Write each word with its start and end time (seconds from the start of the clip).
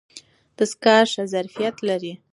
دستګاه 0.57 1.03
ښه 1.11 1.23
ظرفیت 1.33 1.75
لري. 1.87 2.13